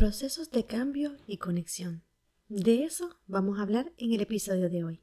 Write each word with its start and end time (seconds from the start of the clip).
Procesos 0.00 0.50
de 0.50 0.64
cambio 0.64 1.12
y 1.26 1.36
conexión. 1.36 2.04
De 2.48 2.84
eso 2.84 3.18
vamos 3.26 3.58
a 3.58 3.62
hablar 3.64 3.92
en 3.98 4.14
el 4.14 4.22
episodio 4.22 4.70
de 4.70 4.82
hoy. 4.82 5.02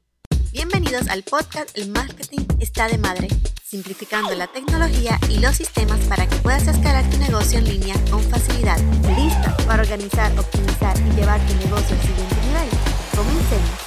Bienvenidos 0.50 1.06
al 1.08 1.22
podcast 1.22 1.78
El 1.78 1.90
Marketing 1.90 2.44
está 2.58 2.88
de 2.88 2.98
madre, 2.98 3.28
simplificando 3.62 4.34
la 4.34 4.48
tecnología 4.48 5.16
y 5.30 5.38
los 5.38 5.54
sistemas 5.54 6.00
para 6.08 6.26
que 6.26 6.34
puedas 6.38 6.66
escalar 6.66 7.08
tu 7.10 7.16
negocio 7.18 7.60
en 7.60 7.66
línea 7.66 7.94
con 8.10 8.20
facilidad. 8.22 8.76
¿Lista 9.16 9.56
para 9.68 9.84
organizar, 9.84 10.36
optimizar 10.36 10.96
y 10.98 11.14
llevar 11.14 11.40
tu 11.46 11.54
negocio 11.54 11.94
al 11.94 12.02
siguiente 12.02 12.34
nivel? 12.34 12.68
Comencemos. 13.14 13.78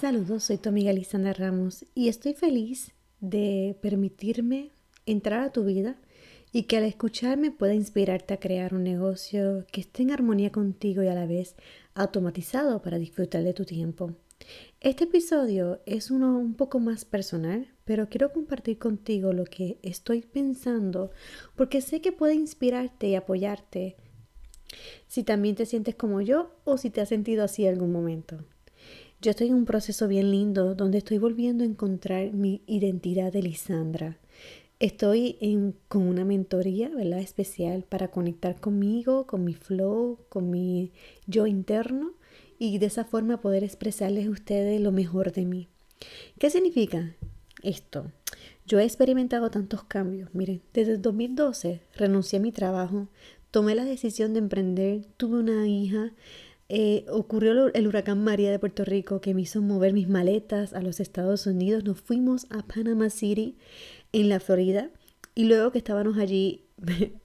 Saludos, 0.00 0.44
soy 0.44 0.58
tu 0.58 0.68
amiga 0.68 0.92
Lisandra 0.92 1.32
Ramos 1.32 1.84
y 1.96 2.06
estoy 2.06 2.34
feliz 2.34 2.92
de 3.18 3.76
permitirme 3.82 4.70
entrar 5.04 5.40
a 5.40 5.50
tu 5.50 5.64
vida 5.64 6.00
y 6.52 6.64
que 6.64 6.76
al 6.76 6.84
escucharme 6.84 7.50
pueda 7.50 7.74
inspirarte 7.74 8.34
a 8.34 8.40
crear 8.40 8.74
un 8.74 8.84
negocio 8.84 9.64
que 9.70 9.80
esté 9.80 10.02
en 10.02 10.10
armonía 10.10 10.50
contigo 10.50 11.02
y 11.02 11.08
a 11.08 11.14
la 11.14 11.26
vez 11.26 11.54
automatizado 11.94 12.82
para 12.82 12.98
disfrutar 12.98 13.44
de 13.44 13.54
tu 13.54 13.64
tiempo. 13.64 14.14
Este 14.80 15.04
episodio 15.04 15.80
es 15.86 16.10
uno 16.10 16.38
un 16.38 16.54
poco 16.54 16.80
más 16.80 17.04
personal, 17.04 17.68
pero 17.84 18.08
quiero 18.08 18.32
compartir 18.32 18.78
contigo 18.78 19.32
lo 19.32 19.44
que 19.44 19.78
estoy 19.82 20.22
pensando 20.22 21.10
porque 21.56 21.80
sé 21.80 22.00
que 22.00 22.12
puede 22.12 22.34
inspirarte 22.34 23.08
y 23.08 23.14
apoyarte 23.14 23.96
si 25.08 25.24
también 25.24 25.56
te 25.56 25.66
sientes 25.66 25.94
como 25.94 26.20
yo 26.20 26.54
o 26.64 26.78
si 26.78 26.90
te 26.90 27.00
has 27.00 27.08
sentido 27.08 27.44
así 27.44 27.66
algún 27.66 27.92
momento. 27.92 28.44
Yo 29.20 29.32
estoy 29.32 29.48
en 29.48 29.54
un 29.54 29.64
proceso 29.66 30.08
bien 30.08 30.30
lindo 30.30 30.74
donde 30.74 30.98
estoy 30.98 31.18
volviendo 31.18 31.62
a 31.62 31.66
encontrar 31.66 32.32
mi 32.32 32.62
identidad 32.66 33.32
de 33.32 33.42
Lisandra. 33.42 34.19
Estoy 34.80 35.36
con 35.88 36.08
una 36.08 36.24
mentoría, 36.24 36.88
¿verdad? 36.88 37.18
Especial 37.18 37.84
para 37.86 38.08
conectar 38.08 38.58
conmigo, 38.60 39.26
con 39.26 39.44
mi 39.44 39.52
flow, 39.52 40.20
con 40.30 40.50
mi 40.50 40.90
yo 41.26 41.46
interno 41.46 42.14
y 42.58 42.78
de 42.78 42.86
esa 42.86 43.04
forma 43.04 43.42
poder 43.42 43.62
expresarles 43.62 44.26
a 44.26 44.30
ustedes 44.30 44.80
lo 44.80 44.90
mejor 44.90 45.32
de 45.32 45.44
mí. 45.44 45.68
¿Qué 46.38 46.48
significa 46.48 47.14
esto? 47.62 48.10
Yo 48.66 48.78
he 48.78 48.84
experimentado 48.84 49.50
tantos 49.50 49.84
cambios. 49.84 50.30
Miren, 50.32 50.62
desde 50.72 50.92
el 50.92 51.02
2012 51.02 51.82
renuncié 51.94 52.38
a 52.38 52.42
mi 52.42 52.50
trabajo, 52.50 53.08
tomé 53.50 53.74
la 53.74 53.84
decisión 53.84 54.32
de 54.32 54.38
emprender, 54.38 55.04
tuve 55.18 55.40
una 55.40 55.68
hija, 55.68 56.14
eh, 56.70 57.04
ocurrió 57.10 57.74
el 57.74 57.88
huracán 57.88 58.22
María 58.22 58.52
de 58.52 58.60
Puerto 58.60 58.84
Rico 58.84 59.20
que 59.20 59.34
me 59.34 59.42
hizo 59.42 59.60
mover 59.60 59.92
mis 59.92 60.08
maletas 60.08 60.72
a 60.72 60.80
los 60.80 61.00
Estados 61.00 61.46
Unidos. 61.46 61.82
Nos 61.82 62.00
fuimos 62.00 62.46
a 62.48 62.62
Panama 62.62 63.10
City 63.10 63.56
en 64.12 64.28
la 64.28 64.40
Florida. 64.40 64.90
Y 65.34 65.44
luego 65.44 65.72
que 65.72 65.78
estábamos 65.78 66.18
allí, 66.18 66.64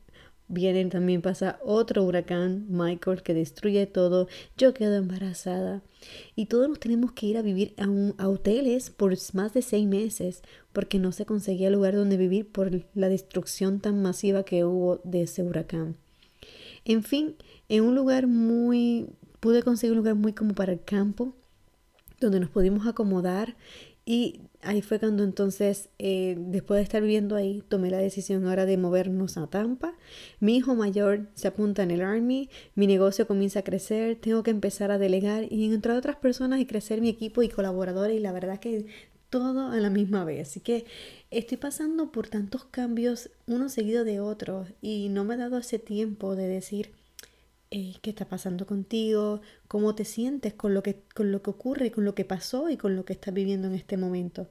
vienen 0.47 0.89
también 0.89 1.21
pasa 1.21 1.59
otro 1.63 2.03
huracán, 2.03 2.65
Michael, 2.69 3.23
que 3.23 3.33
destruye 3.33 3.85
todo. 3.87 4.27
Yo 4.57 4.73
quedo 4.73 4.95
embarazada. 4.95 5.81
Y 6.35 6.45
todos 6.45 6.69
nos 6.69 6.79
tenemos 6.79 7.11
que 7.13 7.25
ir 7.25 7.37
a 7.37 7.41
vivir 7.41 7.73
a, 7.77 7.87
un, 7.87 8.13
a 8.17 8.27
hoteles 8.29 8.91
por 8.91 9.15
más 9.33 9.53
de 9.53 9.61
seis 9.61 9.87
meses, 9.87 10.43
porque 10.71 10.99
no 10.99 11.11
se 11.11 11.25
conseguía 11.25 11.69
lugar 11.69 11.95
donde 11.95 12.17
vivir 12.17 12.47
por 12.47 12.85
la 12.93 13.09
destrucción 13.09 13.79
tan 13.79 14.01
masiva 14.01 14.43
que 14.43 14.65
hubo 14.65 15.01
de 15.03 15.23
ese 15.23 15.41
huracán. 15.41 15.97
En 16.85 17.01
fin, 17.01 17.35
en 17.67 17.83
un 17.83 17.95
lugar 17.95 18.27
muy, 18.27 19.07
pude 19.39 19.63
conseguir 19.63 19.93
un 19.93 19.97
lugar 19.97 20.15
muy 20.15 20.33
como 20.33 20.53
para 20.53 20.73
el 20.73 20.83
campo, 20.83 21.33
donde 22.19 22.39
nos 22.39 22.49
pudimos 22.49 22.87
acomodar 22.87 23.55
y 24.05 24.41
ahí 24.61 24.83
fue 24.83 24.99
cuando 24.99 25.23
entonces, 25.23 25.89
eh, 25.97 26.35
después 26.37 26.77
de 26.77 26.83
estar 26.83 27.01
viviendo 27.01 27.35
ahí, 27.35 27.63
tomé 27.67 27.89
la 27.89 27.97
decisión 27.97 28.45
ahora 28.45 28.67
de 28.67 28.77
movernos 28.77 29.35
a 29.37 29.47
Tampa. 29.47 29.95
Mi 30.39 30.57
hijo 30.57 30.75
mayor 30.75 31.27
se 31.33 31.47
apunta 31.47 31.81
en 31.81 31.89
el 31.89 32.01
Army, 32.01 32.49
mi 32.75 32.85
negocio 32.85 33.25
comienza 33.25 33.59
a 33.59 33.63
crecer, 33.63 34.17
tengo 34.17 34.43
que 34.43 34.51
empezar 34.51 34.91
a 34.91 34.99
delegar 34.99 35.51
y 35.51 35.65
encontrar 35.65 35.97
otras 35.97 36.17
personas 36.17 36.59
y 36.59 36.67
crecer 36.67 37.01
mi 37.01 37.09
equipo 37.09 37.41
y 37.41 37.49
colaboradores 37.49 38.15
y 38.15 38.19
la 38.19 38.31
verdad 38.31 38.59
que 38.59 38.85
todo 39.31 39.71
a 39.71 39.77
la 39.77 39.89
misma 39.89 40.23
vez. 40.23 40.49
Así 40.49 40.59
que 40.59 40.85
estoy 41.31 41.57
pasando 41.57 42.11
por 42.11 42.27
tantos 42.27 42.65
cambios, 42.65 43.31
uno 43.47 43.69
seguido 43.69 44.03
de 44.03 44.19
otro, 44.19 44.67
y 44.81 45.09
no 45.09 45.23
me 45.23 45.33
he 45.33 45.37
dado 45.37 45.57
ese 45.57 45.79
tiempo 45.79 46.35
de 46.35 46.47
decir, 46.47 46.91
eh, 47.77 47.95
qué 48.01 48.11
está 48.11 48.23
pasando 48.23 48.65
contigo, 48.65 49.41
cómo 49.67 49.95
te 49.95 50.05
sientes 50.05 50.53
con 50.53 50.73
lo, 50.73 50.81
que, 50.81 51.01
con 51.13 51.33
lo 51.33 51.41
que 51.41 51.49
ocurre, 51.49 51.91
con 51.91 52.05
lo 52.05 52.15
que 52.15 52.23
pasó 52.23 52.69
y 52.69 52.77
con 52.77 52.95
lo 52.95 53.03
que 53.03 53.11
estás 53.11 53.33
viviendo 53.33 53.67
en 53.67 53.75
este 53.75 53.97
momento. 53.97 54.47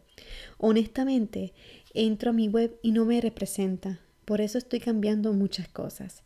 Honestamente, 0.59 1.55
entro 1.95 2.31
a 2.31 2.33
mi 2.35 2.49
web 2.49 2.79
y 2.83 2.93
no 2.93 3.07
me 3.07 3.23
representa. 3.23 3.99
Por 4.27 4.43
eso 4.43 4.59
estoy 4.59 4.79
cambiando 4.79 5.33
muchas 5.33 5.69
cosas. 5.69 6.23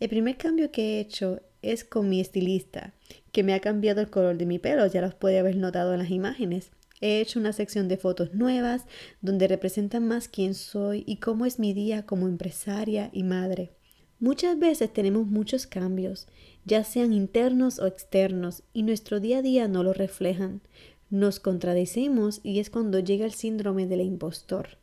El 0.00 0.08
primer 0.08 0.38
cambio 0.38 0.72
que 0.72 0.96
he 0.96 1.00
hecho 1.00 1.40
es 1.62 1.84
con 1.84 2.08
mi 2.08 2.20
estilista, 2.20 2.94
que 3.30 3.44
me 3.44 3.54
ha 3.54 3.60
cambiado 3.60 4.00
el 4.00 4.10
color 4.10 4.36
de 4.36 4.46
mi 4.46 4.58
pelo, 4.58 4.84
ya 4.88 5.02
los 5.02 5.14
puede 5.14 5.38
haber 5.38 5.54
notado 5.54 5.92
en 5.92 6.00
las 6.00 6.10
imágenes. 6.10 6.72
He 7.00 7.20
hecho 7.20 7.38
una 7.38 7.52
sección 7.52 7.86
de 7.86 7.96
fotos 7.96 8.34
nuevas 8.34 8.86
donde 9.20 9.46
representan 9.46 10.08
más 10.08 10.26
quién 10.26 10.54
soy 10.54 11.04
y 11.06 11.18
cómo 11.18 11.46
es 11.46 11.60
mi 11.60 11.74
día 11.74 12.06
como 12.06 12.26
empresaria 12.26 13.08
y 13.12 13.22
madre. 13.22 13.70
Muchas 14.20 14.58
veces 14.58 14.92
tenemos 14.92 15.26
muchos 15.26 15.66
cambios, 15.66 16.28
ya 16.66 16.84
sean 16.84 17.14
internos 17.14 17.78
o 17.78 17.86
externos, 17.86 18.62
y 18.74 18.82
nuestro 18.82 19.18
día 19.18 19.38
a 19.38 19.42
día 19.42 19.66
no 19.66 19.82
lo 19.82 19.94
reflejan. 19.94 20.60
Nos 21.08 21.40
contradecimos 21.40 22.40
y 22.42 22.60
es 22.60 22.68
cuando 22.68 22.98
llega 22.98 23.24
el 23.24 23.32
síndrome 23.32 23.86
del 23.86 24.02
impostor. 24.02 24.76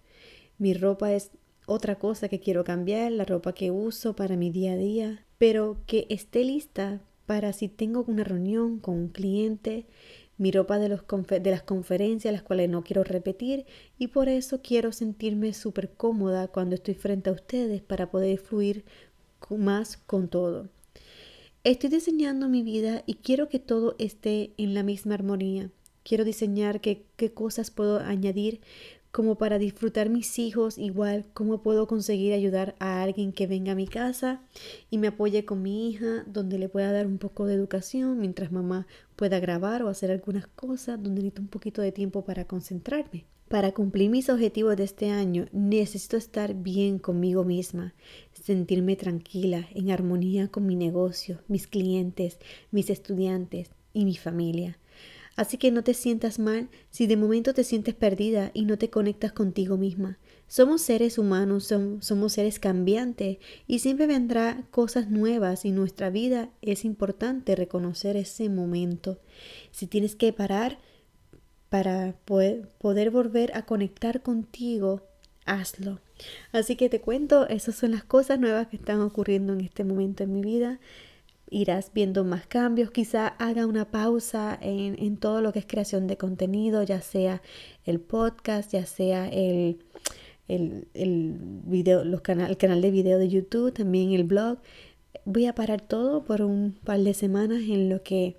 Mi 0.58 0.74
ropa 0.74 1.14
es 1.14 1.30
otra 1.68 2.00
cosa 2.00 2.30
que 2.30 2.40
quiero 2.40 2.64
cambiar, 2.64 3.12
la 3.12 3.26
ropa 3.26 3.54
que 3.54 3.70
uso 3.70 4.16
para 4.16 4.36
mi 4.36 4.50
día 4.50 4.74
a 4.74 4.78
día, 4.78 5.24
pero 5.38 5.78
que 5.86 6.08
esté 6.10 6.44
lista 6.44 7.04
para 7.28 7.54
si 7.54 7.68
tengo 7.68 8.06
una 8.08 8.24
reunión 8.24 8.80
con 8.80 8.96
un 8.96 9.10
cliente, 9.10 9.86
mi 10.40 10.52
ropa 10.52 10.80
de 10.80 10.90
las 10.90 11.62
conferencias, 11.64 12.32
las 12.32 12.42
cuales 12.42 12.70
no 12.70 12.84
quiero 12.84 13.04
repetir, 13.04 13.66
y 14.00 14.08
por 14.08 14.30
eso 14.30 14.62
quiero 14.64 14.92
sentirme 14.92 15.54
súper 15.54 15.92
cómoda 15.92 16.48
cuando 16.48 16.74
estoy 16.74 16.96
frente 16.96 17.30
a 17.30 17.34
ustedes 17.34 17.84
para 17.84 18.10
poder 18.10 18.40
fluir 18.40 18.84
más 19.56 19.96
con 19.96 20.28
todo. 20.28 20.68
Estoy 21.64 21.90
diseñando 21.90 22.50
mi 22.50 22.64
vida 22.64 23.04
y 23.06 23.16
quiero 23.16 23.48
que 23.48 23.60
todo 23.60 23.96
esté 24.00 24.52
en 24.58 24.74
la 24.74 24.84
misma 24.84 25.14
armonía. 25.14 25.70
Quiero 26.04 26.26
diseñar 26.26 26.82
qué, 26.82 27.06
qué 27.16 27.34
cosas 27.34 27.72
puedo 27.72 28.00
añadir 28.00 28.60
como 29.12 29.36
para 29.36 29.58
disfrutar 29.58 30.10
mis 30.10 30.38
hijos, 30.38 30.78
igual 30.78 31.26
cómo 31.34 31.64
puedo 31.64 31.88
conseguir 31.88 32.34
ayudar 32.34 32.76
a 32.80 33.02
alguien 33.02 33.34
que 33.34 33.48
venga 33.48 33.72
a 33.72 33.76
mi 33.76 33.88
casa 33.88 34.42
y 34.92 34.98
me 34.98 35.08
apoye 35.08 35.44
con 35.44 35.64
mi 35.64 35.90
hija, 35.90 36.24
donde 36.28 36.60
le 36.60 36.70
pueda 36.70 36.92
dar 36.92 37.08
un 37.08 37.18
poco 37.18 37.46
de 37.46 37.56
educación 37.56 38.20
mientras 38.20 38.52
mamá 38.52 38.86
pueda 39.16 39.40
grabar 39.40 39.82
o 39.82 39.90
hacer 39.90 40.12
algunas 40.12 40.46
cosas, 40.48 41.02
donde 41.02 41.22
necesito 41.22 41.42
un 41.42 41.48
poquito 41.48 41.82
de 41.82 41.92
tiempo 41.92 42.26
para 42.26 42.46
concentrarme. 42.46 43.26
Para 43.48 43.72
cumplir 43.72 44.10
mis 44.10 44.30
objetivos 44.30 44.76
de 44.76 44.84
este 44.84 45.10
año 45.10 45.48
necesito 45.54 46.18
estar 46.18 46.54
bien 46.54 47.00
conmigo 47.00 47.46
misma, 47.46 47.96
sentirme 48.48 48.96
tranquila, 48.96 49.68
en 49.76 49.92
armonía 49.92 50.48
con 50.48 50.66
mi 50.66 50.78
negocio, 50.78 51.42
mis 51.50 51.68
clientes, 51.68 52.40
mis 52.72 52.90
estudiantes 52.90 53.72
y 53.92 54.06
mi 54.06 54.16
familia. 54.16 54.80
Así 55.36 55.58
que 55.58 55.70
no 55.70 55.84
te 55.84 55.94
sientas 55.94 56.40
mal 56.40 56.70
si 56.90 57.08
de 57.08 57.18
momento 57.18 57.54
te 57.54 57.66
sientes 57.66 57.94
perdida 57.94 58.52
y 58.54 58.64
no 58.64 58.78
te 58.78 58.90
conectas 58.90 59.34
contigo 59.34 59.76
misma. 59.76 60.18
Somos 60.48 60.82
seres 60.82 61.18
humanos, 61.18 61.74
somos 62.00 62.32
seres 62.32 62.58
cambiantes 62.58 63.40
y 63.68 63.80
siempre 63.80 64.08
vendrá 64.08 64.66
cosas 64.72 65.10
nuevas 65.10 65.66
y 65.66 65.72
nuestra 65.72 66.10
vida 66.10 66.50
es 66.62 66.86
importante 66.86 67.54
reconocer 67.54 68.16
ese 68.16 68.48
momento. 68.48 69.20
Si 69.72 69.88
tienes 69.88 70.16
que 70.16 70.32
parar, 70.32 70.80
para 71.68 72.16
poder, 72.24 72.70
poder 72.78 73.12
volver 73.12 73.52
a 73.58 73.66
conectar 73.66 74.24
contigo, 74.24 75.02
hazlo. 75.44 76.00
Así 76.52 76.76
que 76.76 76.90
te 76.90 77.02
cuento, 77.02 77.48
esas 77.48 77.76
son 77.76 77.92
las 77.92 78.04
cosas 78.04 78.40
nuevas 78.40 78.68
que 78.68 78.78
están 78.78 79.02
ocurriendo 79.02 79.54
en 79.54 79.62
este 79.62 79.84
momento 79.84 80.24
en 80.24 80.34
mi 80.34 80.42
vida. 80.42 80.80
Irás 81.50 81.92
viendo 81.94 82.24
más 82.24 82.46
cambios, 82.48 82.92
quizá 82.92 83.28
haga 83.28 83.66
una 83.66 83.90
pausa 83.90 84.58
en, 84.62 85.02
en 85.02 85.18
todo 85.18 85.42
lo 85.42 85.54
que 85.54 85.60
es 85.60 85.66
creación 85.66 86.08
de 86.08 86.18
contenido, 86.18 86.84
ya 86.84 87.02
sea 87.02 87.42
el 87.86 88.00
podcast, 88.02 88.74
ya 88.74 88.86
sea 88.86 89.30
el, 89.30 89.80
el, 90.48 90.88
el, 90.94 91.36
video, 91.40 92.04
los 92.04 92.22
canal, 92.22 92.50
el 92.50 92.58
canal 92.58 92.82
de 92.82 92.92
video 92.92 93.18
de 93.18 93.30
YouTube, 93.30 93.74
también 93.74 94.12
el 94.12 94.24
blog. 94.24 94.60
Voy 95.26 95.46
a 95.46 95.56
parar 95.56 95.82
todo 95.82 96.26
por 96.26 96.42
un 96.42 96.78
par 96.84 97.00
de 97.00 97.14
semanas 97.14 97.62
en 97.62 97.90
lo 97.90 98.04
que 98.04 98.38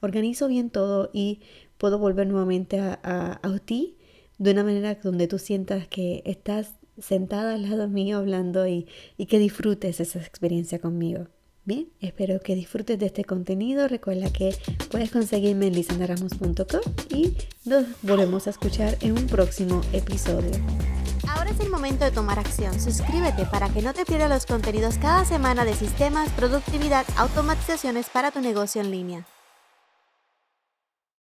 organizo 0.00 0.48
bien 0.48 0.70
todo 0.70 1.10
y 1.12 1.40
puedo 1.78 1.98
volver 1.98 2.26
nuevamente 2.26 2.78
a, 2.80 3.40
ti 3.64 3.96
de 4.38 4.52
una 4.52 4.64
manera 4.64 4.94
donde 4.94 5.28
tú 5.28 5.38
sientas 5.38 5.86
que 5.88 6.22
estás 6.24 6.74
sentada 6.98 7.54
al 7.54 7.68
lado 7.68 7.88
mío 7.88 8.18
hablando 8.18 8.66
y, 8.66 8.86
y 9.16 9.26
que 9.26 9.38
disfrutes 9.38 10.00
esa 10.00 10.18
experiencia 10.18 10.78
conmigo. 10.78 11.28
Bien, 11.64 11.88
espero 12.00 12.40
que 12.40 12.54
disfrutes 12.54 12.98
de 12.98 13.06
este 13.06 13.24
contenido. 13.24 13.86
Recuerda 13.86 14.32
que 14.32 14.56
puedes 14.90 15.10
conseguirme 15.10 15.66
en 15.66 15.74
lisandaramos.com 15.74 16.80
y 17.10 17.36
nos 17.64 17.84
volvemos 18.02 18.46
a 18.46 18.50
escuchar 18.50 18.96
en 19.02 19.12
un 19.12 19.26
próximo 19.26 19.82
episodio. 19.92 20.50
Ahora 21.28 21.50
es 21.50 21.60
el 21.60 21.70
momento 21.70 22.04
de 22.04 22.10
tomar 22.10 22.38
acción. 22.38 22.80
Suscríbete 22.80 23.44
para 23.46 23.68
que 23.68 23.82
no 23.82 23.92
te 23.92 24.04
pierdas 24.04 24.30
los 24.30 24.46
contenidos 24.46 24.96
cada 24.98 25.24
semana 25.24 25.64
de 25.64 25.74
sistemas, 25.74 26.30
productividad, 26.30 27.06
automatizaciones 27.16 28.08
para 28.08 28.30
tu 28.30 28.40
negocio 28.40 28.80
en 28.80 28.90
línea. 28.90 29.26